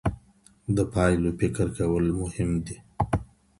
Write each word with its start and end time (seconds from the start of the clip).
د 0.75 0.77
پايلو 0.93 1.29
فکر 1.39 1.67
کول 1.77 2.05
مهم 2.21 2.51
دي. 2.65 2.77